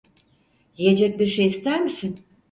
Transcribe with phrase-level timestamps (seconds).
[0.77, 2.19] Yiyecek bir şey ister misin?